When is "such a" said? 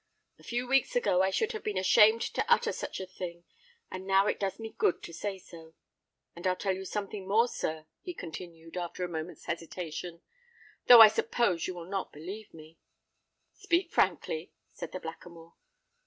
2.71-3.05